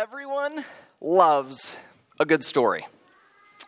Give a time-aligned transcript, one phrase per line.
[0.00, 0.64] Everyone
[1.02, 1.70] loves
[2.18, 2.86] a good story.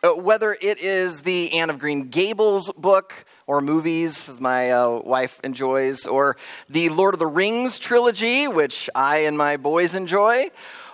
[0.03, 5.03] Uh, whether it is the Anne of Green Gables book or movies, as my uh,
[5.05, 6.39] wife enjoys, or
[6.71, 10.49] the Lord of the Rings trilogy, which I and my boys enjoy,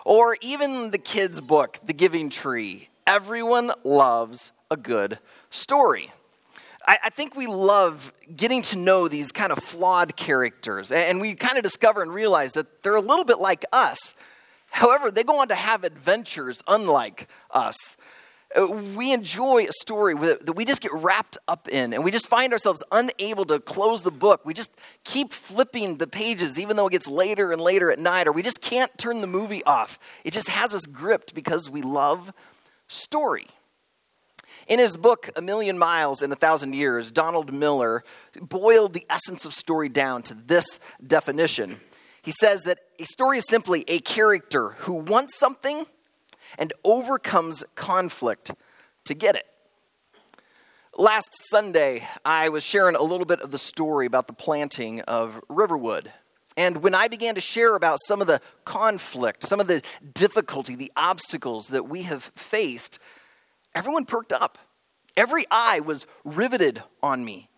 [0.04, 5.20] or even the kids' book, The Giving Tree, everyone loves a good
[5.50, 6.10] story.
[6.84, 11.36] I, I think we love getting to know these kind of flawed characters, and we
[11.36, 13.98] kind of discover and realize that they're a little bit like us.
[14.70, 17.76] However, they go on to have adventures unlike us.
[18.56, 22.26] Uh, we enjoy a story that we just get wrapped up in, and we just
[22.26, 24.46] find ourselves unable to close the book.
[24.46, 24.70] We just
[25.04, 28.42] keep flipping the pages, even though it gets later and later at night, or we
[28.42, 29.98] just can't turn the movie off.
[30.24, 32.32] It just has us gripped because we love
[32.86, 33.48] story.
[34.66, 38.02] In his book, A Million Miles in a Thousand Years, Donald Miller
[38.40, 41.80] boiled the essence of story down to this definition.
[42.22, 45.86] He says that a story is simply a character who wants something
[46.58, 48.52] and overcomes conflict
[49.04, 49.46] to get it.
[50.96, 55.40] Last Sunday, I was sharing a little bit of the story about the planting of
[55.48, 56.12] Riverwood.
[56.56, 59.80] And when I began to share about some of the conflict, some of the
[60.12, 62.98] difficulty, the obstacles that we have faced,
[63.76, 64.58] everyone perked up.
[65.16, 67.48] Every eye was riveted on me.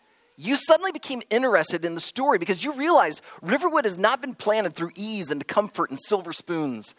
[0.42, 4.74] You suddenly became interested in the story because you realized Riverwood has not been planted
[4.74, 6.94] through ease and comfort and silver spoons.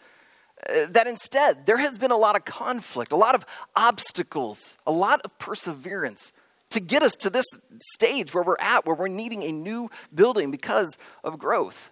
[0.64, 4.92] Uh, that instead, there has been a lot of conflict, a lot of obstacles, a
[4.92, 6.30] lot of perseverance
[6.70, 7.44] to get us to this
[7.94, 11.90] stage where we're at, where we're needing a new building because of growth.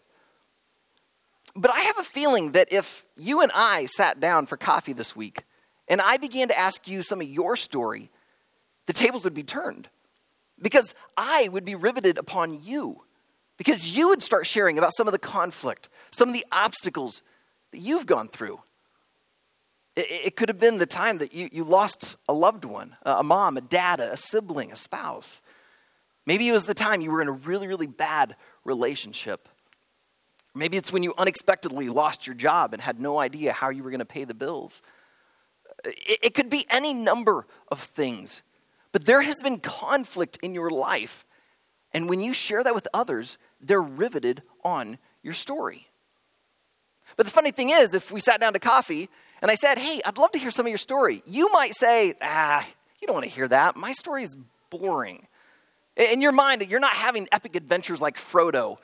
[1.56, 5.16] But I have a feeling that if you and I sat down for coffee this
[5.16, 5.42] week,
[5.88, 8.08] and I began to ask you some of your story,
[8.86, 9.88] the tables would be turned
[10.60, 13.02] because I would be riveted upon you.
[13.56, 17.20] Because you would start sharing about some of the conflict, some of the obstacles
[17.72, 18.60] that you've gone through.
[19.96, 23.22] It, it could have been the time that you, you lost a loved one, a
[23.22, 25.42] mom, a dad, a sibling, a spouse.
[26.24, 29.46] Maybe it was the time you were in a really, really bad relationship.
[30.54, 33.90] Maybe it's when you unexpectedly lost your job and had no idea how you were
[33.90, 34.80] going to pay the bills.
[35.84, 38.42] It, it could be any number of things.
[38.92, 41.24] But there has been conflict in your life.
[41.92, 45.88] And when you share that with others, they're riveted on your story.
[47.16, 49.08] But the funny thing is, if we sat down to coffee
[49.42, 52.14] and I said, Hey, I'd love to hear some of your story, you might say,
[52.22, 52.66] Ah,
[53.00, 53.76] you don't want to hear that.
[53.76, 54.36] My story is
[54.70, 55.26] boring.
[55.96, 58.78] In your mind, you're not having epic adventures like Frodo.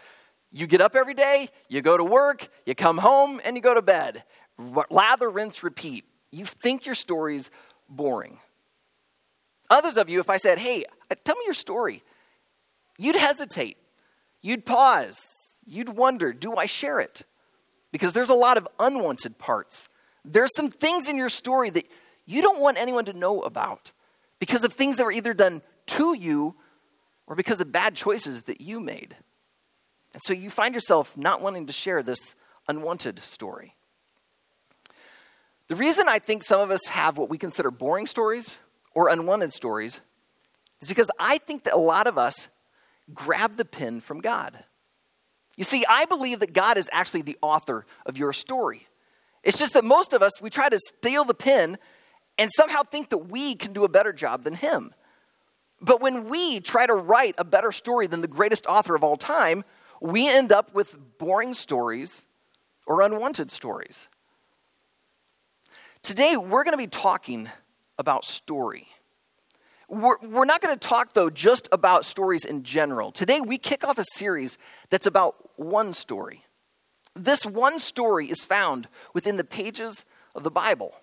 [0.53, 3.75] You get up every day, you go to work, you come home, and you go
[3.75, 4.25] to bed.
[4.91, 6.05] Lather, rinse, repeat
[6.37, 7.50] you think your story's
[7.88, 8.38] boring.
[9.71, 12.03] Others of you, if I said, hey, uh, tell me your story,
[12.99, 13.77] you'd hesitate.
[14.43, 15.19] You'd pause.
[15.66, 17.25] You'd wonder, do I share it?
[17.91, 19.88] Because there's a lot of unwanted parts.
[20.25, 21.87] There's some things in your story that
[22.26, 23.93] you don't want anyone to know about
[24.38, 26.55] because of things that were either done to you
[27.26, 29.16] or because of bad choices that you made.
[30.12, 32.34] And so you find yourself not wanting to share this
[32.69, 33.75] unwanted story.
[35.69, 38.59] The reason I think some of us have what we consider boring stories
[38.97, 40.01] or unwanted stories
[40.81, 42.49] is because I think that a lot of us
[43.12, 44.65] grab the pen from God.
[45.55, 48.89] You see, I believe that God is actually the author of your story.
[49.43, 51.77] It's just that most of us, we try to steal the pen
[52.39, 54.95] and somehow think that we can do a better job than Him.
[55.81, 59.19] But when we try to write a better story than the greatest author of all
[59.19, 59.62] time,
[60.01, 62.27] we end up with boring stories
[62.87, 64.09] or unwanted stories.
[66.03, 67.51] Today, we're going to be talking
[67.99, 68.89] about story.
[69.89, 73.12] We're, we're not going to talk, though, just about stories in general.
[73.12, 74.59] Today, we kick off a series
[74.91, 76.45] that's about one story.
[77.15, 80.05] This one story is found within the pages
[80.35, 80.95] of the Bible.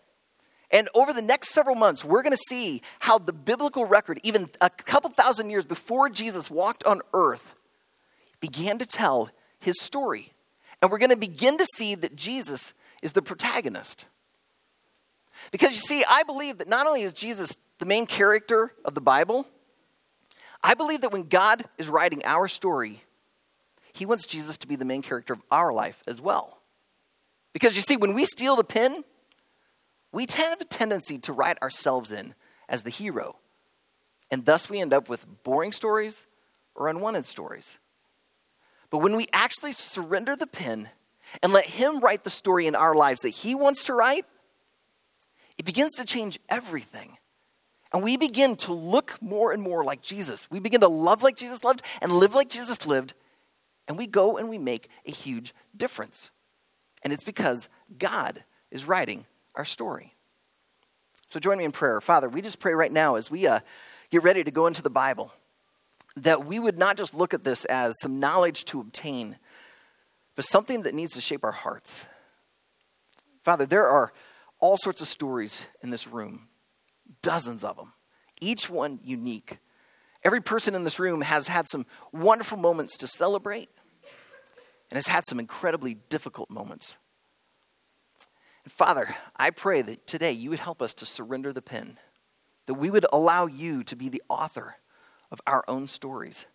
[0.69, 4.49] And over the next several months, we're going to see how the biblical record, even
[4.59, 7.55] a couple thousand years before Jesus walked on earth,
[8.41, 10.33] began to tell his story.
[10.81, 14.05] And we're going to begin to see that Jesus is the protagonist.
[15.51, 19.01] Because you see, I believe that not only is Jesus the main character of the
[19.01, 19.45] Bible,
[20.63, 23.03] I believe that when God is writing our story,
[23.93, 26.59] he wants Jesus to be the main character of our life as well.
[27.53, 29.03] Because you see, when we steal the pen,
[30.11, 32.33] we have a tendency to write ourselves in
[32.69, 33.35] as the hero.
[34.31, 36.25] And thus we end up with boring stories
[36.75, 37.77] or unwanted stories.
[38.89, 40.89] But when we actually surrender the pen
[41.41, 44.25] and let Him write the story in our lives that He wants to write,
[45.57, 47.17] it begins to change everything.
[47.93, 50.49] And we begin to look more and more like Jesus.
[50.49, 53.13] We begin to love like Jesus loved and live like Jesus lived.
[53.87, 56.31] And we go and we make a huge difference.
[57.03, 57.69] And it's because
[57.99, 60.15] God is writing our story.
[61.27, 62.01] So join me in prayer.
[62.01, 63.59] Father, we just pray right now as we uh,
[64.09, 65.31] get ready to go into the Bible
[66.15, 69.37] that we would not just look at this as some knowledge to obtain,
[70.35, 72.05] but something that needs to shape our hearts.
[73.43, 74.13] Father, there are
[74.63, 76.47] all sorts of stories in this room,
[77.21, 77.91] dozens of them,
[78.39, 79.57] each one unique.
[80.23, 83.67] Every person in this room has had some wonderful moments to celebrate
[84.89, 86.95] and has had some incredibly difficult moments.
[88.63, 91.97] And Father, I pray that today you would help us to surrender the pen,
[92.65, 94.77] that we would allow you to be the author
[95.29, 96.45] of our own stories.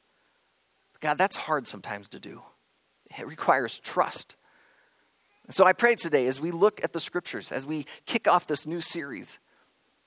[1.00, 2.40] God, that's hard sometimes to do.
[3.18, 4.34] It requires trust.
[5.50, 8.66] So I pray today as we look at the scriptures, as we kick off this
[8.66, 9.38] new series,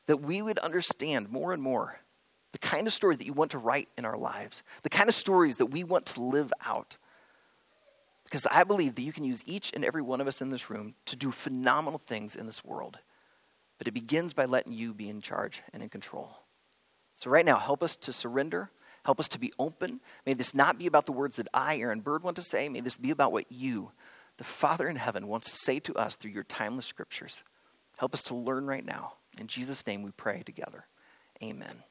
[0.05, 1.99] that we would understand more and more
[2.51, 5.15] the kind of story that you want to write in our lives, the kind of
[5.15, 6.97] stories that we want to live out.
[8.25, 10.69] Because I believe that you can use each and every one of us in this
[10.69, 12.97] room to do phenomenal things in this world.
[13.77, 16.37] But it begins by letting you be in charge and in control.
[17.15, 18.69] So, right now, help us to surrender.
[19.03, 19.99] Help us to be open.
[20.25, 22.69] May this not be about the words that I, Aaron Bird, want to say.
[22.69, 23.91] May this be about what you,
[24.37, 27.43] the Father in heaven, wants to say to us through your timeless scriptures.
[27.97, 29.13] Help us to learn right now.
[29.39, 30.85] In Jesus' name we pray together.
[31.43, 31.83] Amen.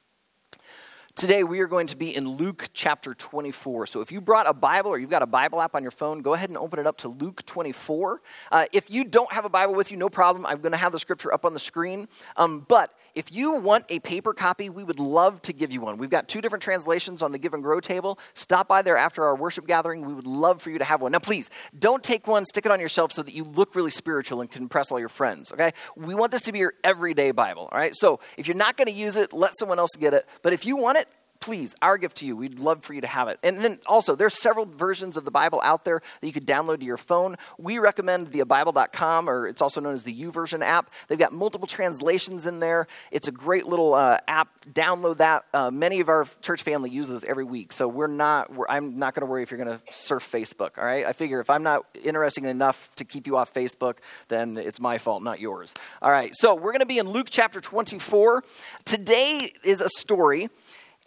[1.20, 3.88] Today, we are going to be in Luke chapter 24.
[3.88, 6.22] So, if you brought a Bible or you've got a Bible app on your phone,
[6.22, 8.22] go ahead and open it up to Luke 24.
[8.50, 10.46] Uh, if you don't have a Bible with you, no problem.
[10.46, 12.08] I'm going to have the scripture up on the screen.
[12.38, 15.99] Um, but if you want a paper copy, we would love to give you one.
[15.99, 18.19] We've got two different translations on the Give and Grow table.
[18.32, 20.06] Stop by there after our worship gathering.
[20.06, 21.12] We would love for you to have one.
[21.12, 23.90] Now, please, don't take one, stick it on your shelf so that you look really
[23.90, 25.73] spiritual and can impress all your friends, okay?
[25.96, 27.94] We want this to be your everyday Bible, all right?
[27.94, 30.26] So, if you're not going to use it, let someone else get it.
[30.40, 31.08] But if you want it,
[31.40, 32.37] please, our gift to you.
[32.37, 33.38] We'd love for you to have it.
[33.42, 36.81] And then also, there's several versions of the Bible out there that you could download
[36.81, 37.37] to your phone.
[37.58, 40.90] We recommend the Bible.com, or it's also known as the YouVersion app.
[41.08, 42.87] They've got multiple translations in there.
[43.10, 44.48] It's a great little uh, app.
[44.66, 45.44] Download that.
[45.54, 48.52] Uh, many of our church family uses every week, so we're not.
[48.52, 50.78] We're, I'm not going to worry if you're going to surf Facebook.
[50.78, 51.06] All right.
[51.06, 53.96] I figure if I'm not interesting enough to keep you off Facebook,
[54.28, 55.72] then it's my fault, not yours.
[56.02, 56.32] All right.
[56.34, 58.44] So we're going to be in Luke chapter 24.
[58.84, 60.50] Today is a story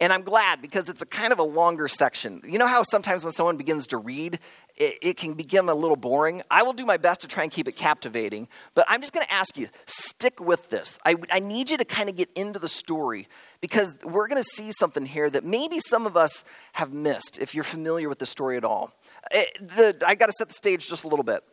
[0.00, 2.42] and I'm glad because it's a kind of a longer section.
[2.44, 4.40] You know how sometimes when someone begins to read,
[4.76, 6.42] it, it, can become a little boring?
[6.50, 9.24] I will do my best to try and keep it captivating, but I'm just going
[9.24, 10.98] to ask you stick with this.
[11.04, 13.28] I, I need you to kind of get into the story
[13.60, 16.42] because we're going to see something here that maybe some of us
[16.72, 18.92] have missed if you're familiar with the story at all.
[19.30, 19.44] Eh,
[20.04, 21.44] I got to set the stage just a little bit.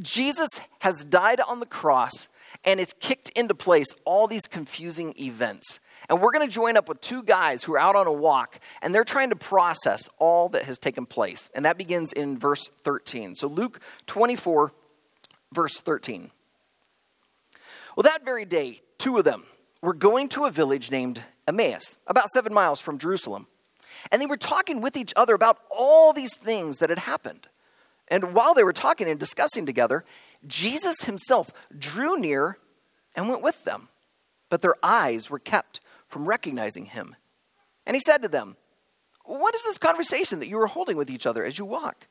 [0.00, 0.48] Jesus
[0.80, 2.28] has died on the cross
[2.64, 5.78] and it's kicked into place all these confusing events.
[6.08, 8.58] And we're going to join up with two guys who are out on a walk,
[8.82, 11.50] and they're trying to process all that has taken place.
[11.54, 13.36] And that begins in verse 13.
[13.36, 14.72] So, Luke 24,
[15.52, 16.30] verse 13.
[17.96, 19.44] Well, that very day, two of them
[19.80, 23.46] were going to a village named Emmaus, about seven miles from Jerusalem.
[24.10, 27.46] And they were talking with each other about all these things that had happened.
[28.08, 30.04] And while they were talking and discussing together,
[30.46, 32.58] Jesus himself drew near
[33.14, 33.88] and went with them.
[34.50, 35.80] But their eyes were kept
[36.14, 37.16] from recognizing him.
[37.88, 38.56] And he said to them,
[39.24, 42.06] What is this conversation that you are holding with each other as you walk?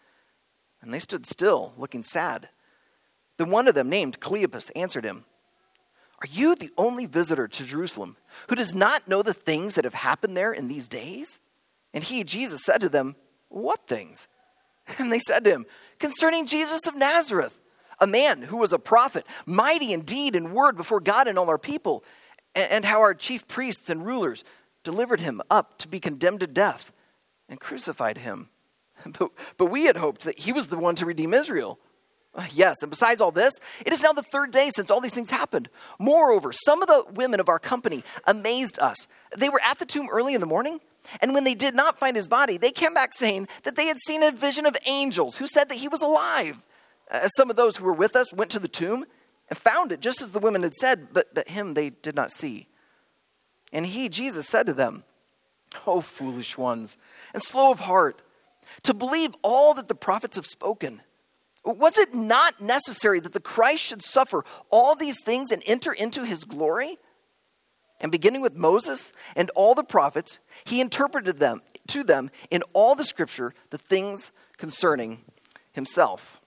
[0.82, 2.50] And they stood still, looking sad.
[3.38, 5.24] Then one of them, named Cleopas, answered him,
[6.20, 8.18] Are you the only visitor to Jerusalem
[8.50, 11.40] who does not know the things that have happened there in these days?
[11.94, 13.16] And he, Jesus, said to them,
[13.48, 14.28] What things?
[15.00, 15.66] And they said to him,
[15.98, 17.58] Concerning Jesus of Nazareth,
[18.02, 21.40] a man who was a prophet, mighty indeed in deed and word before God and
[21.40, 22.04] all our people
[22.56, 24.44] and how our chief priests and rulers
[24.84, 26.92] delivered him up to be condemned to death
[27.50, 28.50] and crucified him.
[29.20, 31.78] But, but we had hoped that he was the one to redeem Israel.
[32.36, 33.54] Uh, yes, and besides all this,
[33.86, 35.70] it is now the third day since all these things happened.
[36.00, 39.06] Moreover, some of the women of our company amazed us.
[39.38, 40.80] They were at the tomb early in the morning,
[41.22, 43.98] and when they did not find his body, they came back saying that they had
[44.08, 46.58] seen a vision of angels who said that he was alive.
[47.10, 49.06] As some of those who were with us went to the tomb,
[49.54, 52.32] and found it just as the women had said, but, but him they did not
[52.32, 52.68] see.
[53.72, 55.04] And he, Jesus, said to them,
[55.86, 56.98] O foolish ones,
[57.36, 58.24] and slow of heart,
[58.82, 61.04] to believe all that the prophets have spoken.
[61.64, 66.26] Was it not necessary that the Christ should suffer all these things and enter into
[66.26, 66.98] his glory?
[68.02, 72.96] And beginning with Moses and all the prophets, he interpreted them to them in all
[72.96, 75.22] the scripture the things concerning
[75.74, 76.42] himself.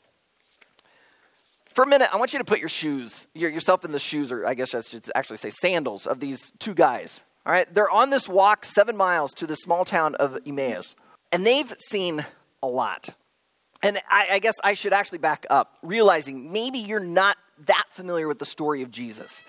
[1.76, 4.46] For a minute, I want you to put your shoes, yourself in the shoes, or
[4.46, 7.22] I guess I should actually say sandals, of these two guys.
[7.44, 10.96] All right, they're on this walk seven miles to the small town of Emmaus,
[11.32, 12.24] and they've seen
[12.62, 13.10] a lot.
[13.82, 18.26] And I, I guess I should actually back up, realizing maybe you're not that familiar
[18.26, 19.44] with the story of Jesus.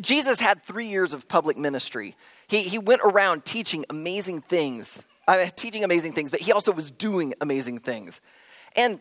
[0.00, 2.14] Jesus had three years of public ministry.
[2.46, 6.92] He, he went around teaching amazing things, uh, teaching amazing things, but he also was
[6.92, 8.20] doing amazing things.
[8.76, 9.00] And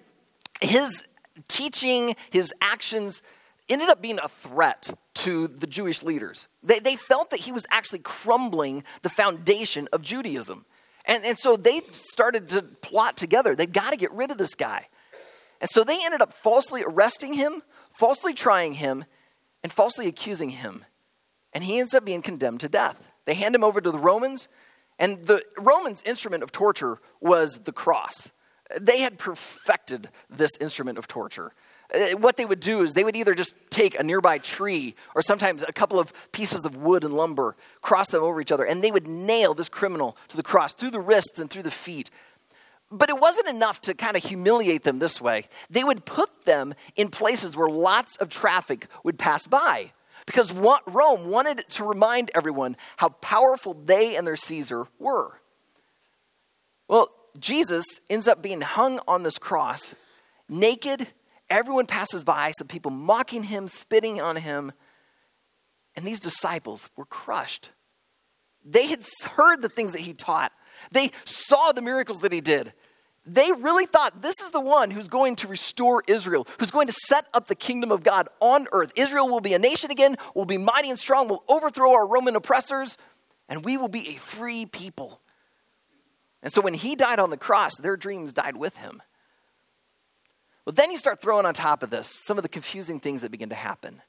[0.62, 1.04] his
[1.48, 3.22] teaching, his actions
[3.68, 6.48] ended up being a threat to the Jewish leaders.
[6.64, 10.66] They, they felt that he was actually crumbling the foundation of Judaism.
[11.06, 13.56] And, and so they started to plot together.
[13.56, 14.88] They've got to get rid of this guy.
[15.62, 17.64] And so they ended up falsely arresting him,
[17.94, 19.06] falsely trying him,
[19.64, 20.86] and falsely accusing him.
[21.54, 23.10] And he ends up being condemned to death.
[23.26, 24.48] They hand him over to the Romans,
[25.00, 28.30] and the Romans' instrument of torture was the cross.
[28.80, 31.54] They had perfected this instrument of torture.
[31.94, 35.22] Uh, what they would do is they would either just take a nearby tree or
[35.22, 38.84] sometimes a couple of pieces of wood and lumber, cross them over each other, and
[38.84, 42.10] they would nail this criminal to the cross through the wrists and through the feet.
[42.92, 45.46] But it wasn't enough to kind of humiliate them this way.
[45.70, 49.92] They would put them in places where lots of traffic would pass by
[50.26, 55.40] because Rome wanted to remind everyone how powerful they and their Caesar were.
[56.88, 59.94] Well, Jesus ends up being hung on this cross,
[60.48, 61.08] naked
[61.50, 64.72] Everyone passes by, some people mocking him, spitting on him.
[65.96, 67.70] And these disciples were crushed.
[68.64, 70.52] They had heard the things that he taught,
[70.92, 72.74] they saw the miracles that he did.
[73.28, 76.94] They really thought this is the one who's going to restore Israel, who's going to
[77.08, 78.92] set up the kingdom of God on earth.
[78.96, 82.36] Israel will be a nation again, will be mighty and strong, will overthrow our Roman
[82.36, 82.98] oppressors,
[83.50, 85.22] and we will be a free people.
[86.46, 89.02] And so when he died on the cross, their dreams died with him.
[90.64, 93.32] Well, then you start throwing on top of this some of the confusing things that
[93.32, 94.04] begin to happen.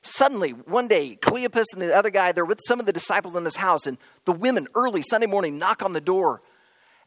[0.00, 3.44] Suddenly, one day, Cleopas and the other guy, they're with some of the disciples in
[3.44, 6.40] this house, and the women early Sunday morning knock on the door.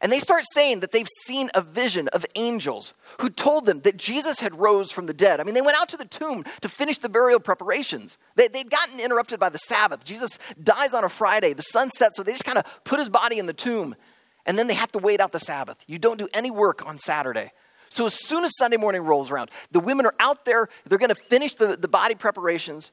[0.00, 3.96] And they start saying that they've seen a vision of angels who told them that
[3.96, 5.40] Jesus had rose from the dead.
[5.40, 8.18] I mean, they went out to the tomb to finish the burial preparations.
[8.36, 10.04] They, would gotten interrupted by the Sabbath.
[10.04, 13.10] Jesus dies on a Friday, the sun sets, so they just kind of put his
[13.10, 13.96] body in the tomb.
[14.46, 15.84] And then they have to wait out the Sabbath.
[15.86, 17.50] You don't do any work on Saturday.
[17.90, 21.10] So as soon as Sunday morning rolls around, the women are out there, they're going
[21.10, 22.92] to finish the, the body preparations,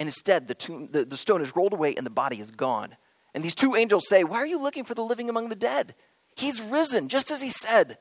[0.00, 2.96] and instead the, tomb, the, the stone is rolled away and the body is gone.
[3.34, 5.94] And these two angels say, Why are you looking for the living among the dead?
[6.36, 7.98] He's risen, just as he said.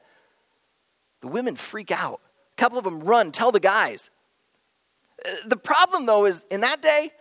[1.21, 2.21] The women freak out.
[2.57, 4.09] A couple of them run, tell the guys.
[5.25, 7.11] Uh, the problem, though, is in that day,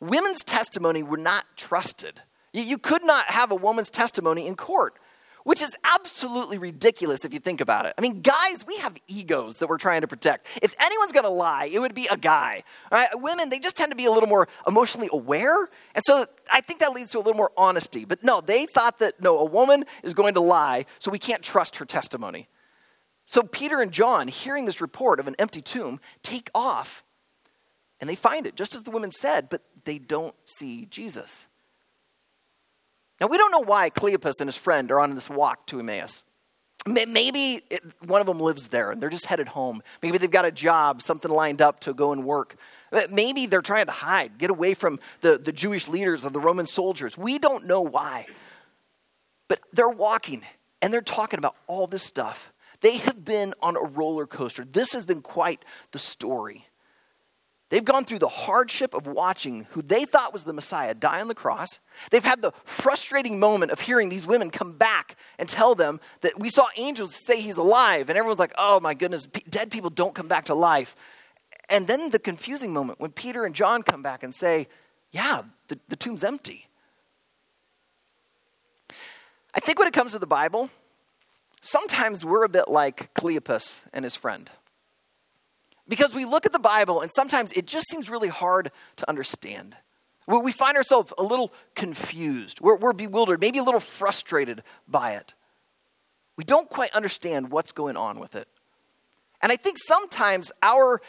[0.00, 2.20] women's testimony were not trusted.
[2.52, 4.98] You could not have a woman's testimony in court
[5.44, 7.94] which is absolutely ridiculous if you think about it.
[7.96, 10.48] I mean, guys, we have egos that we're trying to protect.
[10.62, 12.64] If anyone's going to lie, it would be a guy.
[12.90, 13.08] Right?
[13.14, 15.68] Women, they just tend to be a little more emotionally aware.
[15.94, 18.04] And so I think that leads to a little more honesty.
[18.04, 21.42] But no, they thought that, no, a woman is going to lie, so we can't
[21.42, 22.48] trust her testimony.
[23.26, 27.04] So Peter and John, hearing this report of an empty tomb, take off.
[28.00, 31.46] And they find it, just as the women said, but they don't see Jesus.
[33.20, 36.24] Now, we don't know why Cleopas and his friend are on this walk to Emmaus.
[36.86, 39.82] Maybe it, one of them lives there and they're just headed home.
[40.02, 42.56] Maybe they've got a job, something lined up to go and work.
[42.92, 46.40] Uh, maybe they're trying to hide, get away from the, the Jewish leaders or the
[46.40, 47.16] Roman soldiers.
[47.16, 48.26] We don't know why.
[49.48, 50.42] But they're walking
[50.82, 52.52] and they're talking about all this stuff.
[52.82, 54.62] They have been on a roller coaster.
[54.62, 56.66] This has been quite the story.
[57.70, 61.28] They've gone through the hardship of watching who they thought was the Messiah die on
[61.28, 61.78] the cross.
[62.10, 66.38] They've had the frustrating moment of hearing these women come back and tell them that
[66.38, 68.10] we saw angels say he's alive.
[68.10, 70.94] And everyone's like, oh my goodness, dead people don't come back to life.
[71.68, 74.68] And then the confusing moment when Peter and John come back and say,
[75.10, 76.66] yeah, the, the tomb's empty.
[79.54, 80.68] I think when it comes to the Bible,
[81.60, 84.50] sometimes we're a bit like Cleopas and his friend.
[85.86, 89.76] Because we look at the Bible and sometimes it just seems really hard to understand.
[90.26, 92.60] We find ourselves a little confused.
[92.60, 95.34] We're, we're bewildered, maybe a little frustrated by it.
[96.36, 98.48] We don't quite understand what's going on with it.
[99.42, 101.02] And I think sometimes our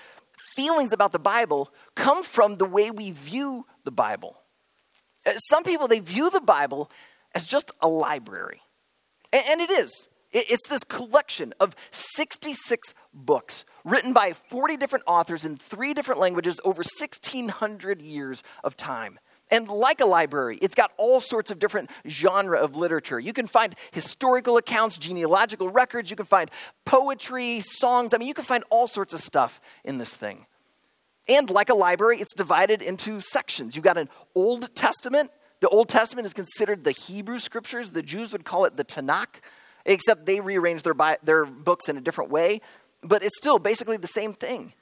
[0.56, 4.38] feelings about the Bible come from the way we view the Bible.
[5.26, 6.92] Uh, some people, they view the Bible
[7.34, 8.62] as just a library.
[9.32, 10.10] And it is.
[10.32, 16.60] It's this collection of 66 books written by 40 different authors in three different languages
[16.66, 19.20] over 1,600 years of time.
[19.52, 23.20] And like a library, it's got all sorts of different genre of literature.
[23.20, 26.50] You can find historical accounts, genealogical records, you can find
[26.84, 28.14] poetry, songs.
[28.14, 30.48] I mean, you can find all sorts of stuff in this thing.
[31.28, 33.76] And like a library, it's divided into sections.
[33.76, 35.32] You've got an Old Testament.
[35.60, 37.92] The Old Testament is considered the Hebrew scriptures.
[37.92, 39.42] The Jews would call it the Tanakh.
[39.86, 42.62] except they rearrange their, their books in a different way,
[43.08, 44.74] but it's still basically the same thing.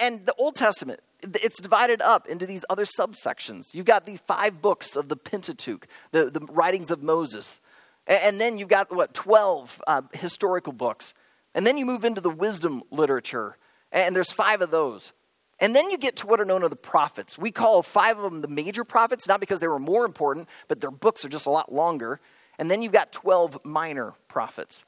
[0.00, 3.74] And, the Old Testament, it's divided up into these other subsections.
[3.74, 7.60] You've got the five books of the Pentateuch, the, the writings of Moses.
[8.06, 11.12] And, and then you've got, what, 12 uh, historical books.
[11.54, 13.56] And then you move into the wisdom literature,
[13.92, 15.12] and there's five of those.
[15.60, 17.38] And then you get to what are known as the prophets.
[17.38, 20.80] We call five of them the major prophets, not because they were more important, but
[20.80, 22.20] their books are just a lot longer.
[22.58, 24.82] And then you've got 12 minor prophets.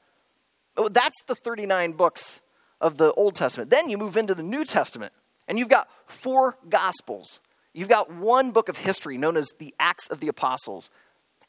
[0.77, 2.41] Oh, that's the 39 books
[2.81, 3.71] of the Old Testament.
[3.71, 5.13] Then you move into the New Testament,
[5.49, 7.41] and you've got four gospels.
[7.73, 10.91] You've got one book of history known as the Acts of the Apostles.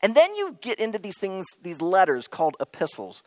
[0.01, 3.23] And then you get into these things, these letters called epistles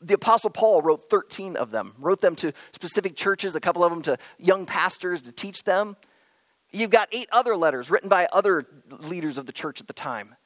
[0.00, 3.90] the Apostle Paul wrote 13 of them, wrote them to specific churches, a couple of
[3.90, 5.96] them to young pastors to teach them.
[6.72, 10.36] You've got eight other letters written by other leaders of the church at the time.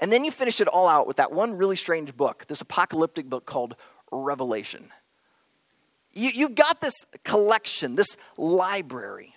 [0.00, 3.30] And then you finish it all out with that one really strange book, this apocalyptic
[3.30, 3.76] book called
[4.10, 4.90] Revelation.
[6.16, 6.94] You, you've got this
[7.24, 9.34] collection, this library.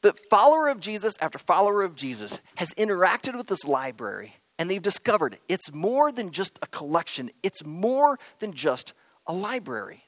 [0.00, 4.82] But follower of Jesus after follower of Jesus has interacted with this library and they've
[4.82, 8.94] discovered it's more than just a collection, it's more than just
[9.26, 10.02] a library.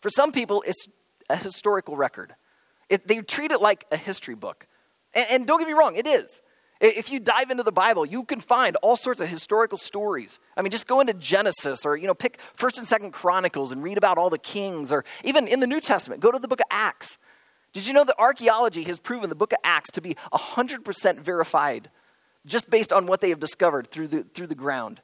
[0.00, 0.86] For some people, it's
[1.28, 2.34] a historical record.
[2.88, 4.66] It, they treat it like a history book.
[5.14, 6.40] And, and don't get me wrong, it is.
[6.80, 10.38] If you dive into the Bible, you can find all sorts of historical stories.
[10.56, 13.82] I mean, just go into Genesis or, you know, pick 1st and 2nd Chronicles and
[13.82, 16.60] read about all the kings or even in the New Testament, go to the book
[16.60, 17.18] of Acts.
[17.74, 21.90] Did you know that archaeology has proven the book of Acts to be 100% verified
[22.46, 25.00] just based on what they have discovered through the, through the ground.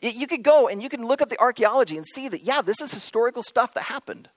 [0.00, 2.80] You could go and you can look up the archaeology and see that, yeah, this
[2.80, 4.28] is historical stuff that happened.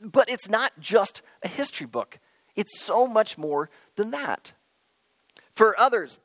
[0.00, 2.18] But it's not just a history book,
[2.54, 4.52] it's so much more than that.
[5.56, 6.20] For others,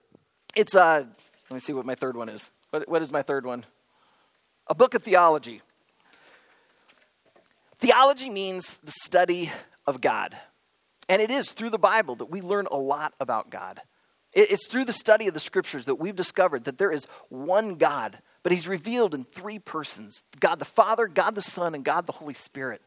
[0.55, 1.05] it's, uh,
[1.49, 2.51] let me see what my third one is.
[2.69, 3.65] What, what is my third one?
[4.67, 5.61] A book of theology.
[7.79, 9.49] Theology means the study
[9.87, 10.37] of God.
[11.09, 13.81] And it is through the Bible that we learn a lot about God.
[14.33, 18.19] It's through the study of the scriptures that we've discovered that there is one God,
[18.43, 22.13] but he's revealed in three persons God the Father, God the Son, and God the
[22.13, 22.81] Holy Spirit.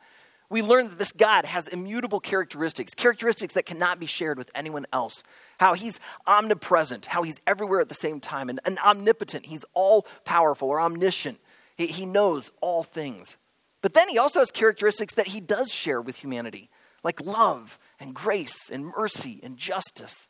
[0.51, 4.85] We learn that this God has immutable characteristics, characteristics that cannot be shared with anyone
[4.93, 5.23] else.
[5.59, 9.47] How he's omnipresent, how he's everywhere at the same time, and, and omnipotent.
[9.47, 11.41] He's all powerful or omniscient.
[11.77, 13.37] He, he knows all things.
[13.81, 16.71] But then he also has characteristics that he does share with humanity,
[17.03, 20.29] like love and grace and mercy and justice.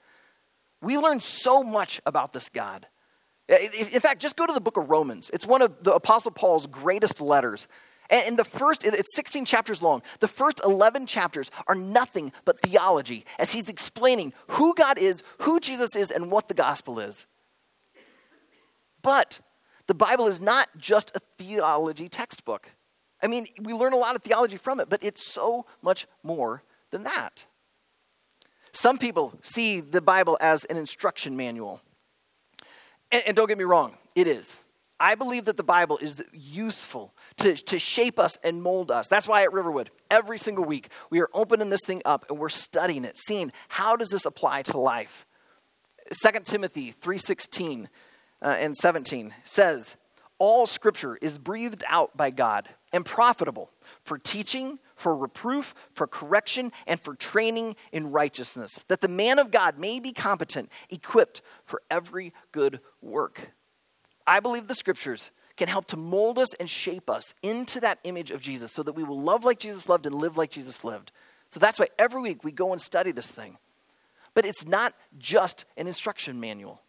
[0.81, 2.87] We learn so much about this God.
[3.49, 5.31] In fact, just go to the book of Romans.
[5.33, 7.69] It's one of the Apostle Paul's greatest letters.
[8.15, 10.01] And the first, it's 16 chapters long.
[10.21, 15.59] The first 11 chapters are nothing but theology as he's explaining who God is, who
[15.59, 17.27] Jesus is, and what the gospel is.
[19.03, 19.41] But
[19.89, 22.71] the Bible is not just a theology textbook.
[23.21, 26.63] I mean, we learn a lot of theology from it, but it's so much more
[26.93, 27.47] than that.
[28.71, 31.81] Some people see the Bible as an instruction manual.
[33.11, 34.61] And, and, don't get me wrong, it is.
[35.01, 39.07] I believe that the Bible is useful to, to shape us and mold us.
[39.07, 42.49] That's why at Riverwood, every single week, we are opening this thing up and we're
[42.49, 45.27] studying it, seeing how does this apply to life.
[46.23, 47.87] 2 Timothy 3.16
[48.43, 49.97] uh, and 17 says,
[50.39, 53.71] All scripture is breathed out by God and profitable
[54.03, 59.51] for teaching, for reproof, for correction, and for training in righteousness, that the man of
[59.51, 63.53] God may be competent, equipped for every good work.
[64.27, 68.31] I believe the scriptures can help to mold us and shape us into that image
[68.31, 71.13] of Jesus so that we will love like Jesus loved and live like Jesus lived.
[71.51, 73.59] So that's why every week we go and study this thing.
[74.35, 76.81] But it's not just an instruction manual,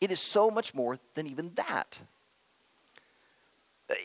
[0.00, 2.00] it is so much more than even that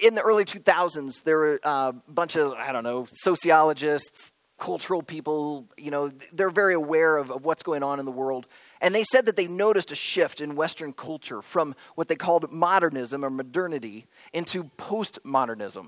[0.02, 5.68] in the early 2000s, there were a bunch of, I don't know, sociologists, cultural people,
[5.78, 8.48] you know, they're very aware of, of what's going on in the world.
[8.84, 12.52] And they said that they noticed a shift in Western culture from what they called
[12.52, 15.88] modernism or modernity into postmodernism.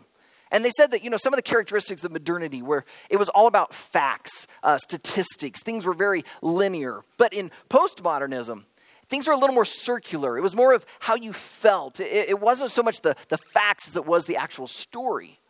[0.50, 3.28] And they said that, you know, some of the characteristics of modernity where it was
[3.28, 7.04] all about facts, uh, statistics, things were very linear.
[7.18, 8.64] But in postmodernism,
[9.10, 10.38] things are a little more circular.
[10.38, 12.00] It was more of how you felt.
[12.00, 15.42] It, it wasn't so much the, the facts as it was the actual story.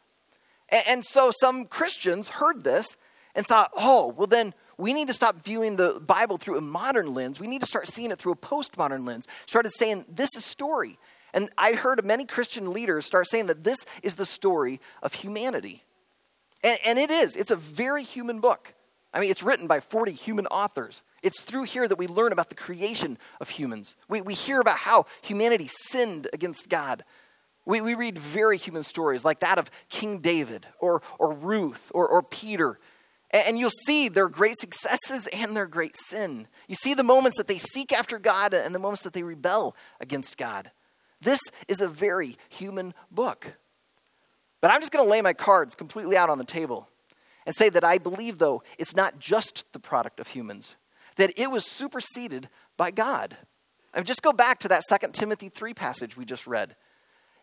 [0.70, 2.98] And, and so some Christians heard this
[3.36, 7.14] and thought, oh, well, then we need to stop viewing the Bible through a modern
[7.14, 7.40] lens.
[7.40, 9.26] We need to start seeing it through a postmodern lens.
[9.46, 10.98] Started saying, this is story.
[11.34, 15.84] And I heard many Christian leaders start saying that this is the story of humanity.
[16.64, 18.74] And, and it is, it's a very human book.
[19.14, 21.04] I mean, it's written by 40 human authors.
[21.24, 23.96] It's through here that we learn about the creation of humans.
[24.10, 27.06] We, we hear about how humanity sinned against God.
[27.66, 32.08] We, we read very human stories like that of King David or, or Ruth or,
[32.08, 32.78] or Peter.
[33.36, 36.48] And, you'll see their great successes and their great sin.
[36.70, 39.76] You see the moments that they seek after God and the moments that they rebel
[40.00, 40.72] against God.
[41.20, 43.58] This is a very human book.
[44.62, 46.88] But I'm just going to lay my cards completely out on the table
[47.46, 50.76] and say that I believe, though, it's not just the product of humans,
[51.18, 53.36] that it was superseded by God.
[53.94, 56.78] I mean, just go back to that 2 Timothy 3 passage we just read.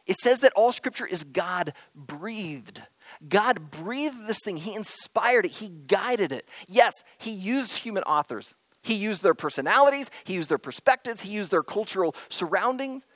[0.06, 2.80] It says that all scripture is God breathed.
[3.28, 4.56] God breathed this thing.
[4.56, 5.52] He inspired it.
[5.52, 6.48] He guided it.
[6.68, 8.54] Yes, He used human authors.
[8.82, 10.10] He used their personalities.
[10.24, 11.22] He used their perspectives.
[11.22, 13.06] He used their cultural surroundings.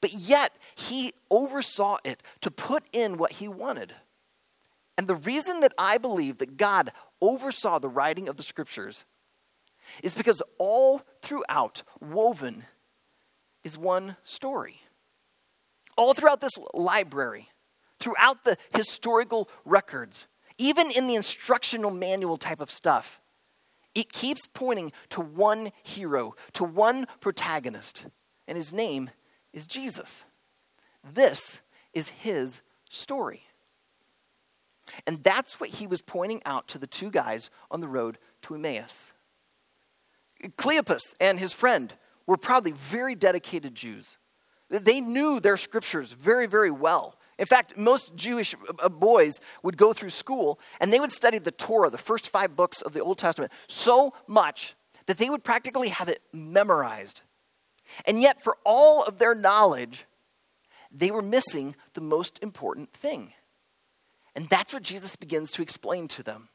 [0.00, 3.94] But yet, He oversaw it to put in what He wanted.
[4.96, 9.04] And the reason that I believe that God oversaw the writing of the scriptures
[10.02, 12.64] is because all throughout, woven,
[13.62, 14.80] is one story.
[15.96, 17.48] All throughout this library,
[17.98, 23.20] throughout the historical records, even in the instructional manual type of stuff,
[23.94, 28.06] it keeps pointing to one hero, to one protagonist,
[28.46, 29.10] and his name
[29.52, 30.24] is Jesus.
[31.12, 31.60] This
[31.92, 33.42] is his story.
[35.06, 38.54] And that's what he was pointing out to the two guys on the road to
[38.54, 39.12] Emmaus.
[40.56, 41.92] Cleopas and his friend
[42.26, 44.18] were probably very dedicated Jews.
[44.70, 47.17] They knew their scriptures very, very well.
[47.38, 51.52] In fact, most Jewish uh, boys would go through school and they would study the
[51.52, 54.74] Torah, the first five books of the Old Testament, so much
[55.06, 57.22] that they would practically have it memorized.
[58.04, 60.04] And yet, for all of their knowledge,
[60.92, 63.32] they were missing the most important thing.
[64.34, 66.48] And that's what Jesus begins to explain to them.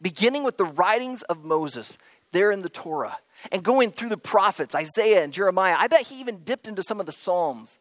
[0.00, 1.98] Beginning with the writings of Moses
[2.32, 3.18] there in the Torah
[3.52, 5.76] and going through the prophets, Isaiah and Jeremiah.
[5.78, 7.78] I bet he even dipped into some of the Psalms.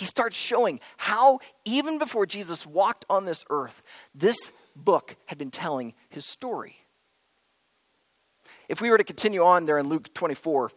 [0.00, 3.82] He starts showing how, even before Jesus walked on this earth,
[4.14, 6.76] this book had been telling his story.
[8.66, 10.70] If we were to continue on there in Luke 24,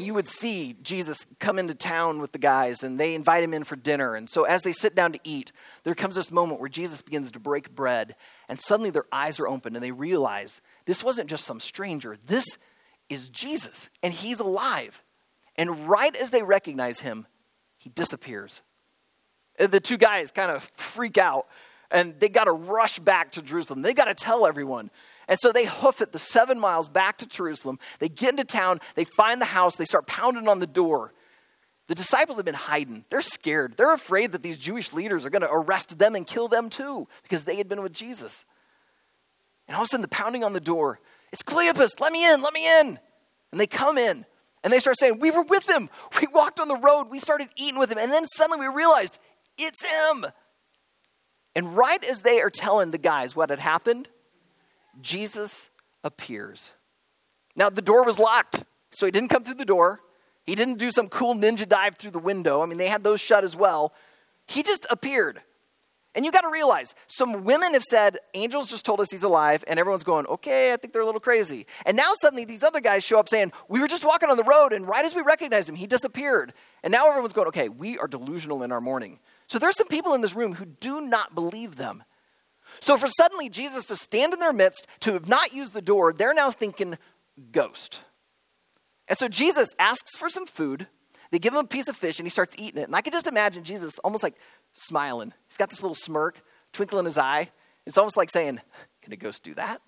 [0.00, 3.62] you would see Jesus come into town with the guys and they invite him in
[3.62, 4.16] for dinner.
[4.16, 5.52] And so as they sit down to eat,
[5.84, 8.16] there comes this moment where Jesus begins to break bread
[8.48, 12.16] and suddenly their eyes are open and they realize this wasn't just some stranger.
[12.26, 12.58] This
[13.08, 15.04] is Jesus and he's alive.
[15.54, 17.28] And right as they recognize him,
[17.78, 18.62] he disappears.
[19.58, 21.46] The two guys kind of freak out
[21.90, 23.82] and they got to rush back to Jerusalem.
[23.82, 24.90] They got to tell everyone.
[25.26, 27.78] And so they hoof it the seven miles back to Jerusalem.
[27.98, 31.12] They get into town, they find the house, they start pounding on the door.
[31.86, 33.06] The disciples have been hiding.
[33.08, 33.78] They're scared.
[33.78, 37.08] They're afraid that these Jewish leaders are going to arrest them and kill them too
[37.22, 38.44] because they had been with Jesus.
[39.66, 41.00] And all of a sudden, the pounding on the door,
[41.32, 42.98] it's Cleopas, let me in, let me in.
[43.52, 44.26] And they come in
[44.62, 45.88] and they start saying, We were with him.
[46.20, 47.10] We walked on the road.
[47.10, 47.98] We started eating with him.
[47.98, 49.18] And then suddenly we realized,
[49.56, 50.26] it's him.
[51.54, 54.08] And right as they are telling the guys what had happened,
[55.00, 55.70] Jesus
[56.04, 56.72] appears.
[57.56, 60.00] Now, the door was locked, so he didn't come through the door.
[60.44, 62.62] He didn't do some cool ninja dive through the window.
[62.62, 63.92] I mean, they had those shut as well.
[64.46, 65.42] He just appeared.
[66.18, 69.62] And you got to realize, some women have said, angels just told us he's alive,
[69.68, 71.64] and everyone's going, okay, I think they're a little crazy.
[71.86, 74.42] And now suddenly these other guys show up saying, we were just walking on the
[74.42, 76.54] road, and right as we recognized him, he disappeared.
[76.82, 79.20] And now everyone's going, okay, we are delusional in our mourning.
[79.46, 82.02] So there's some people in this room who do not believe them.
[82.80, 86.12] So for suddenly Jesus to stand in their midst, to have not used the door,
[86.12, 86.98] they're now thinking
[87.52, 88.00] ghost.
[89.06, 90.88] And so Jesus asks for some food.
[91.30, 92.84] They give him a piece of fish and he starts eating it.
[92.84, 94.34] And I can just imagine Jesus almost like
[94.72, 95.32] smiling.
[95.48, 96.40] He's got this little smirk,
[96.72, 97.50] twinkle in his eye.
[97.86, 98.60] It's almost like saying,
[99.02, 99.80] Can a ghost do that?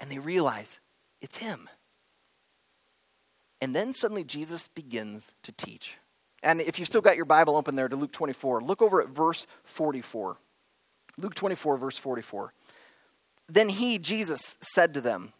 [0.00, 0.80] And they realize
[1.20, 1.68] it's him.
[3.60, 5.96] And then suddenly Jesus begins to teach.
[6.42, 9.08] And if you've still got your Bible open there to Luke 24, look over at
[9.08, 10.36] verse 44.
[11.16, 12.52] Luke 24, verse 44.
[13.48, 15.32] Then he, Jesus, said to them,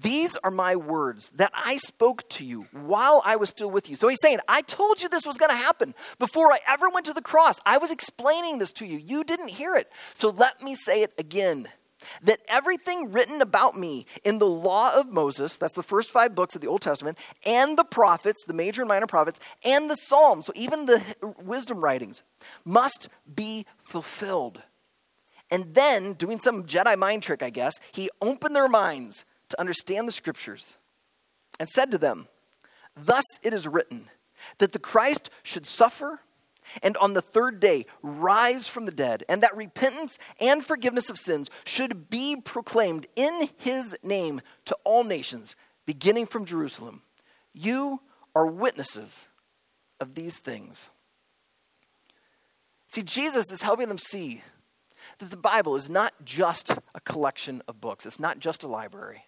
[0.00, 3.96] These are my words that I spoke to you while I was still with you.
[3.96, 7.06] So he's saying, I told you this was going to happen before I ever went
[7.06, 7.60] to the cross.
[7.64, 8.98] I was explaining this to you.
[8.98, 9.90] You didn't hear it.
[10.14, 11.68] So let me say it again
[12.22, 16.54] that everything written about me in the law of Moses, that's the first five books
[16.54, 20.46] of the Old Testament, and the prophets, the major and minor prophets, and the Psalms,
[20.46, 21.02] so even the
[21.42, 22.22] wisdom writings,
[22.64, 24.62] must be fulfilled.
[25.50, 30.08] And then, doing some Jedi mind trick, I guess, he opened their minds to understand
[30.08, 30.76] the scriptures
[31.60, 32.26] and said to them,
[32.96, 34.10] Thus it is written
[34.58, 36.20] that the Christ should suffer
[36.82, 41.18] and on the third day rise from the dead, and that repentance and forgiveness of
[41.18, 47.02] sins should be proclaimed in his name to all nations, beginning from Jerusalem.
[47.52, 48.00] You
[48.34, 49.28] are witnesses
[50.00, 50.88] of these things.
[52.88, 54.42] See, Jesus is helping them see
[55.18, 59.24] that the Bible is not just a collection of books, it's not just a library,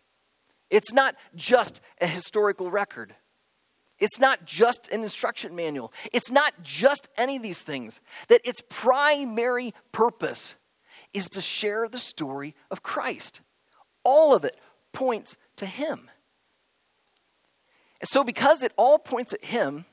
[0.70, 3.14] it's not just a historical record.
[3.98, 5.92] It's not just an instruction manual.
[6.12, 8.00] It's not just any of these things.
[8.29, 10.55] That its primary purpose
[11.14, 13.40] is to share the story of Christ.
[14.05, 14.57] All of it
[14.92, 16.11] points to Him.
[18.00, 19.87] And so, because it all points at Him,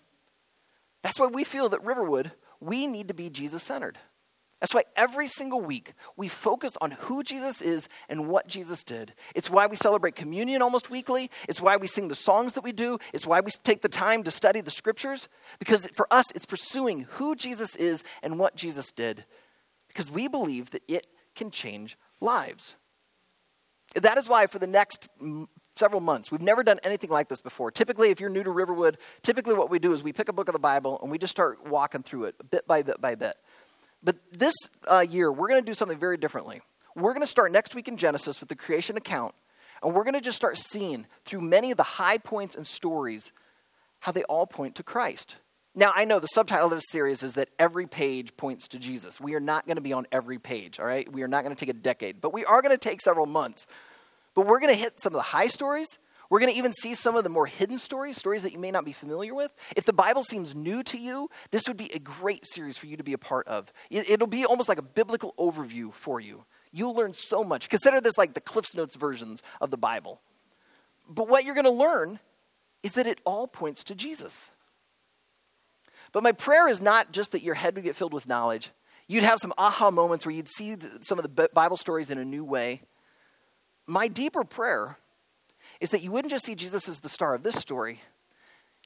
[1.01, 3.97] that's why we feel that Riverwood, we need to be Jesus centered.
[4.63, 9.13] That's why every single week we focus on who Jesus is and what Jesus did.
[9.35, 11.29] It's why we celebrate communion almost weekly.
[11.49, 12.97] It's why we sing the songs that we do.
[13.11, 15.27] It's why we take the time to study the scriptures.
[15.59, 19.25] Because for us, it's pursuing who Jesus is and what Jesus did.
[19.89, 22.77] Because we believe that it can change lives.
[23.95, 25.09] That is why, for the next
[25.75, 27.69] several months, we've never done anything like this before.
[27.69, 30.47] Typically, if you're new to Riverwood, typically what we do is we pick a book
[30.47, 33.35] of the Bible and we just start walking through it bit by bit by bit.
[34.03, 36.61] But this uh, year, we're going to do something very differently.
[36.95, 39.33] We're going to start next week in Genesis with the creation account,
[39.81, 43.31] and we're going to just start seeing through many of the high points and stories
[44.01, 45.37] how they all point to Christ.
[45.75, 49.19] Now, I know the subtitle of this series is that every page points to Jesus.
[49.19, 51.11] We are not going to be on every page, all right?
[51.11, 53.25] We are not going to take a decade, but we are going to take several
[53.25, 53.65] months.
[54.35, 55.87] But we're going to hit some of the high stories,
[56.29, 58.71] we're going to even see some of the more hidden stories, stories that you may
[58.71, 59.51] not be familiar with.
[59.75, 62.97] If the Bible seems new to you, this would be a great series for you
[62.97, 63.71] to be a part of.
[63.89, 66.45] It'll be almost like a biblical overview for you.
[66.71, 67.69] You'll learn so much.
[67.69, 70.21] Consider this like the Cliffs Notes versions of the Bible.
[71.07, 72.19] But what you're going to learn
[72.81, 74.49] is that it all points to Jesus.
[76.11, 78.71] But my prayer is not just that your head would get filled with knowledge.
[79.07, 82.25] You'd have some aha moments where you'd see some of the Bible stories in a
[82.25, 82.81] new way.
[83.85, 84.97] My deeper prayer
[85.79, 88.01] is that you wouldn't just see Jesus as the star of this story,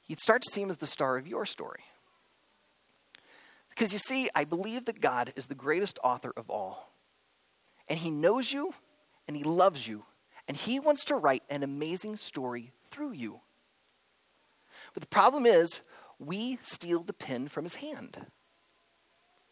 [0.06, 1.80] you'd start to see him as the star of your story.
[3.70, 6.92] Because you see, I believe that God is the greatest author of all.
[7.88, 8.74] And he knows you
[9.26, 10.04] and he loves you.
[10.48, 13.40] And he wants to write an amazing story through you.
[14.94, 15.80] But the problem is,
[16.18, 18.26] we steal the pen from his hand.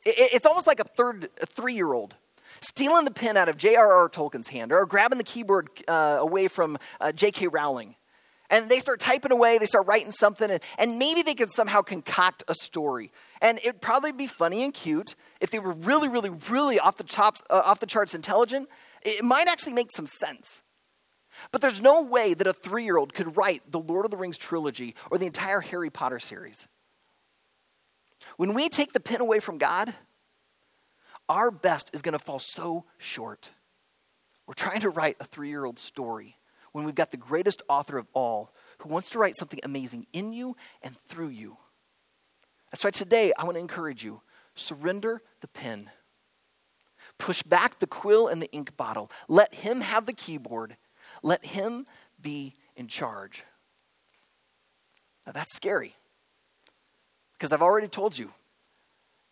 [0.05, 2.15] It's almost like a third, a three-year-old
[2.61, 4.09] stealing the pen out of J.R.R.
[4.09, 7.49] Tolkien's hand or grabbing the keyboard uh, away from uh, J.K.
[7.49, 7.97] Rowling.
[8.49, 11.83] And they start typing away, they start writing something, and, and maybe they can somehow
[11.83, 13.11] concoct a story.
[13.41, 17.05] And it'd probably be funny and cute if they were really, really, really off the,
[17.05, 18.69] chops, uh, off the charts intelligent.
[19.03, 20.63] It might actually make some sense.
[21.51, 24.17] But there's no way that a three year old could write the Lord of the
[24.17, 26.67] Rings trilogy or the entire Harry Potter series.
[28.37, 29.95] When we take the pen away from God,
[31.29, 33.51] our best is going to fall so short.
[34.47, 36.37] We're trying to write a three year old story
[36.73, 40.33] when we've got the greatest author of all who wants to write something amazing in
[40.33, 41.57] you and through you.
[42.71, 44.21] That's why today I want to encourage you
[44.55, 45.91] surrender the pen,
[47.19, 50.77] push back the quill and the ink bottle, let him have the keyboard,
[51.23, 51.87] let him
[52.21, 53.45] be in charge.
[55.27, 55.95] Now that's scary
[57.33, 58.33] because I've already told you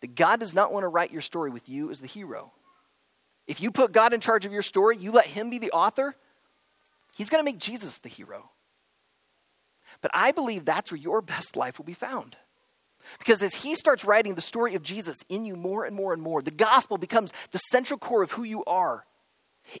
[0.05, 2.51] that God does not want to write your story with you as the hero.
[3.47, 6.15] If you put God in charge of your story, you let Him be the author,
[7.17, 8.51] He's going to make Jesus the hero.
[10.01, 12.35] But I believe that's where your best life will be found.
[13.17, 16.21] Because as he starts writing the story of Jesus in you more and more and
[16.21, 19.05] more, the gospel becomes the central core of who you are.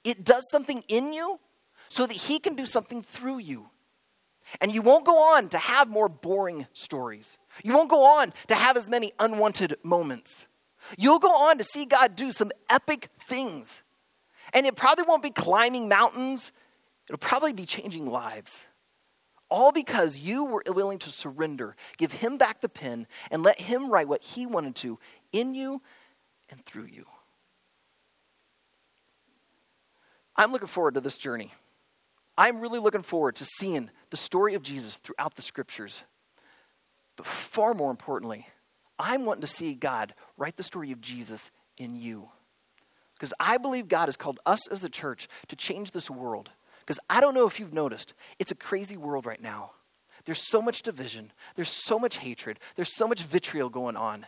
[0.03, 1.39] It does something in you
[1.89, 3.69] so that he can do something through you.
[4.61, 7.37] And you won't go on to have more boring stories.
[7.63, 10.47] You won't go on to have as many unwanted moments.
[10.97, 13.81] You'll go on to see God do some epic things.
[14.53, 16.51] And it probably won't be climbing mountains,
[17.07, 18.63] it'll probably be changing lives.
[19.49, 23.91] All because you were willing to surrender, give Him back the pen, and let Him
[23.91, 24.99] write what He wanted to
[25.31, 25.81] in you
[26.49, 27.05] and through you.
[30.35, 31.53] I'm looking forward to this journey.
[32.37, 36.03] I'm really looking forward to seeing the story of Jesus throughout the scriptures.
[37.15, 38.47] But far more importantly,
[38.99, 42.29] I'm wanting to see God write the story of Jesus in you.
[43.13, 46.49] Because I believe God has called us as a church to change this world.
[46.79, 49.71] Because I don't know if you've noticed, it's a crazy world right now.
[50.25, 54.25] There's so much division, there's so much hatred, there's so much vitriol going on.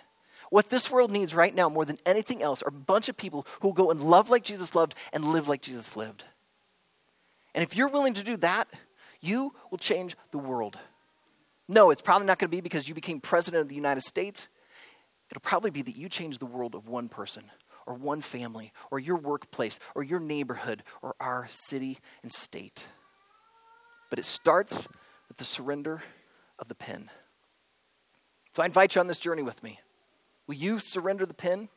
[0.50, 3.46] What this world needs right now, more than anything else, are a bunch of people
[3.62, 6.24] who will go and love like Jesus loved and live like Jesus lived.
[7.54, 8.68] And if you're willing to do that,
[9.20, 10.78] you will change the world.
[11.68, 14.48] No, it's probably not going to be because you became president of the United States.
[15.30, 17.44] It'll probably be that you change the world of one person
[17.86, 22.88] or one family or your workplace or your neighborhood or our city and state.
[24.10, 24.88] But it starts
[25.28, 26.02] with the surrender
[26.60, 27.10] of the pen.
[28.54, 29.80] So I invite you on this journey with me.
[30.48, 31.68] Will you surrender the pen?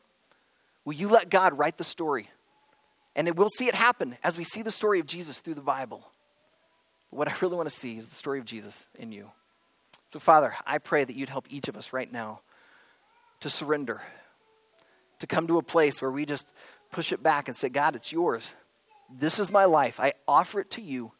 [0.85, 2.29] Will you let God write the story?
[3.15, 5.61] And it, we'll see it happen as we see the story of Jesus through the
[5.61, 6.07] Bible.
[7.09, 9.29] But what I really want to see is the story of Jesus in you.
[10.11, 12.41] So, Father, I pray that you'd help each of us right now
[13.39, 14.01] to surrender,
[15.19, 16.51] to come to a place where we just
[16.91, 18.53] push it back and say, God, it's yours.
[19.09, 20.01] This is my life.
[20.01, 21.13] I offer it to you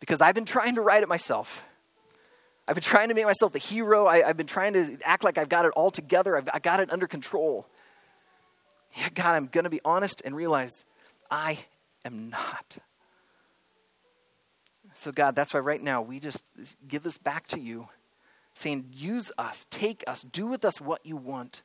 [0.00, 1.62] because I've been trying to write it myself.
[2.66, 4.08] I've been trying to make myself the hero.
[4.08, 6.36] I, have been trying to act like I've got it all together.
[6.36, 7.68] I've I got it under control.
[8.98, 10.84] Yeah, God, I'm going to be honest and realize
[11.30, 11.58] I
[12.04, 12.78] am not.
[14.94, 16.42] So, God, that's why right now we just
[16.86, 17.88] give this back to you,
[18.54, 21.62] saying, use us, take us, do with us what you want.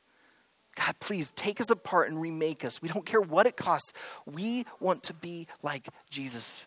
[0.76, 2.82] God, please take us apart and remake us.
[2.82, 3.92] We don't care what it costs.
[4.26, 6.64] We want to be like Jesus.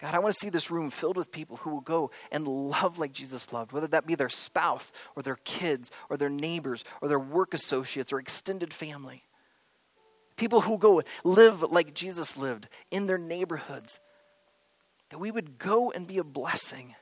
[0.00, 2.98] God, I want to see this room filled with people who will go and love
[2.98, 7.08] like Jesus loved, whether that be their spouse or their kids or their neighbors or
[7.08, 9.22] their work associates or extended family.
[10.34, 14.00] People who go live like Jesus lived in their neighborhoods.
[15.12, 16.94] That we would go and be a blessing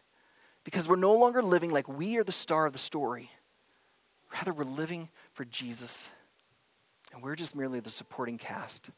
[0.65, 3.31] because we're no longer living like we are the star of the story.
[4.33, 6.11] Rather, we're living for Jesus.
[7.13, 8.91] And we're just merely the supporting cast.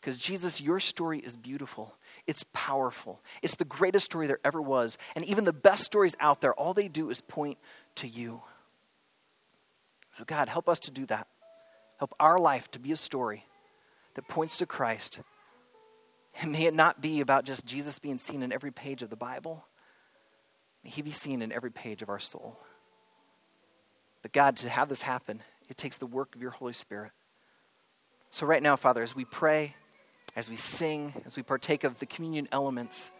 [0.00, 1.94] Because, Jesus, your story is beautiful.
[2.26, 3.20] It's powerful.
[3.42, 4.96] It's the greatest story there ever was.
[5.14, 7.58] And even the best stories out there, all they do is point
[7.96, 8.40] to you.
[10.16, 11.26] So, God, help us to do that.
[11.98, 13.44] Help our life to be a story
[14.14, 15.20] that points to Christ.
[16.40, 19.16] And may it not be about just Jesus being seen in every page of the
[19.16, 19.64] Bible,
[20.82, 22.58] may he be seen in every page of our soul.
[24.22, 27.12] But, God, to have this happen, it takes the work of your Holy Spirit.
[28.30, 29.76] So, right now, Father, as we pray,
[30.34, 33.10] as we sing, as we partake of the communion elements,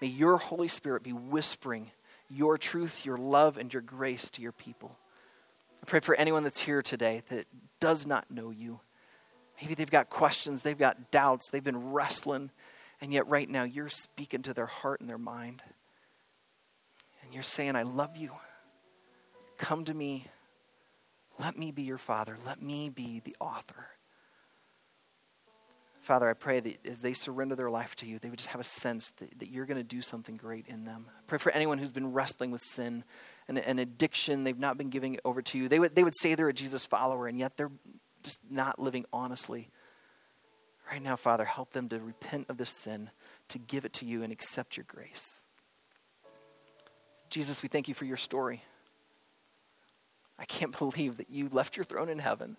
[0.00, 1.90] may your Holy Spirit be whispering
[2.28, 4.98] your truth, your love, and your grace to your people.
[5.82, 7.46] I pray for anyone that's here today that
[7.80, 8.80] does not know you.
[9.60, 12.50] Maybe they've got questions, they've got doubts, they've been wrestling,
[13.00, 15.62] and yet right now you're speaking to their heart and their mind.
[17.22, 18.30] And you're saying, I love you.
[19.58, 20.26] Come to me.
[21.38, 22.36] Let me be your father.
[22.44, 23.86] Let me be the author.
[26.02, 28.60] Father, I pray that as they surrender their life to you, they would just have
[28.60, 31.06] a sense that, that you're going to do something great in them.
[31.08, 33.04] I pray for anyone who's been wrestling with sin
[33.46, 35.68] and, and addiction, they've not been giving it over to you.
[35.68, 37.70] They would, they would say they're a Jesus follower, and yet they're
[38.22, 39.70] just not living honestly.
[40.90, 43.10] Right now, Father, help them to repent of this sin,
[43.48, 45.44] to give it to you, and accept your grace.
[47.30, 48.62] Jesus, we thank you for your story.
[50.38, 52.56] I can't believe that you left your throne in heaven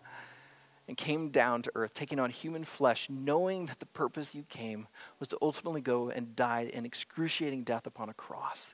[0.87, 4.87] and came down to earth, taking on human flesh, knowing that the purpose you came
[5.19, 8.73] was to ultimately go and die an excruciating death upon a cross.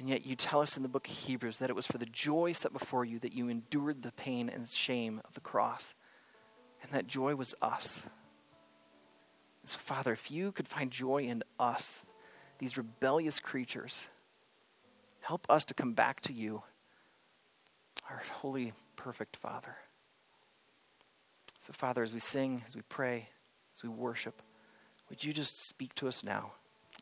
[0.00, 2.06] And yet you tell us in the book of Hebrews that it was for the
[2.06, 5.94] joy set before you that you endured the pain and shame of the cross.
[6.82, 8.02] And that joy was us.
[9.66, 12.02] So, Father, if you could find joy in us,
[12.60, 14.06] these rebellious creatures,
[15.20, 16.62] help us to come back to you,
[18.08, 19.76] our holy, perfect Father.
[21.58, 23.28] So, Father, as we sing, as we pray,
[23.76, 24.40] as we worship,
[25.10, 26.52] would you just speak to us now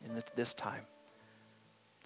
[0.03, 0.83] in this time?